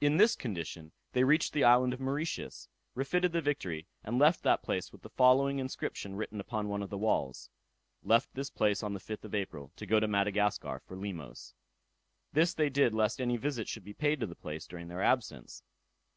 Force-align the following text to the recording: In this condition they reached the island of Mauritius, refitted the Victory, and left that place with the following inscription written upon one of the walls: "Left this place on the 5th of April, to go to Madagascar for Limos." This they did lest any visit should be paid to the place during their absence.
In 0.00 0.16
this 0.16 0.36
condition 0.36 0.92
they 1.12 1.24
reached 1.24 1.52
the 1.54 1.64
island 1.64 1.92
of 1.92 1.98
Mauritius, 1.98 2.68
refitted 2.94 3.32
the 3.32 3.40
Victory, 3.40 3.88
and 4.04 4.16
left 4.16 4.44
that 4.44 4.62
place 4.62 4.92
with 4.92 5.02
the 5.02 5.10
following 5.10 5.58
inscription 5.58 6.14
written 6.14 6.38
upon 6.38 6.68
one 6.68 6.84
of 6.84 6.88
the 6.90 6.96
walls: 6.96 7.50
"Left 8.04 8.32
this 8.32 8.48
place 8.48 8.80
on 8.80 8.94
the 8.94 9.00
5th 9.00 9.24
of 9.24 9.34
April, 9.34 9.72
to 9.74 9.86
go 9.86 9.98
to 9.98 10.06
Madagascar 10.06 10.78
for 10.86 10.96
Limos." 10.96 11.54
This 12.32 12.54
they 12.54 12.70
did 12.70 12.94
lest 12.94 13.20
any 13.20 13.36
visit 13.36 13.66
should 13.66 13.82
be 13.84 13.92
paid 13.92 14.20
to 14.20 14.26
the 14.28 14.36
place 14.36 14.68
during 14.68 14.86
their 14.86 15.02
absence. 15.02 15.64